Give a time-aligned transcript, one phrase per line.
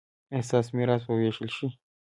[0.33, 1.67] ایا ستاسو میراث به ویشل شي؟